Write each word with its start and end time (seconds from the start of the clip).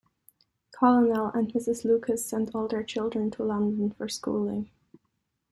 Colonel 0.71 1.27
and 1.27 1.53
Mrs. 1.53 1.85
Lucas 1.85 2.25
sent 2.25 2.55
all 2.55 2.67
their 2.67 2.81
children 2.81 3.29
to 3.29 3.43
London 3.43 3.91
for 3.91 4.09
schooling. 4.09 4.71